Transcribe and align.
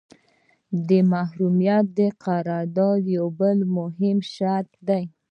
محرمیت 1.11 1.85
د 1.97 1.99
قرارداد 2.25 3.01
یو 3.17 3.27
بل 3.39 3.57
مهم 3.77 4.17
شرط 4.33 4.69
دی. 4.87 5.03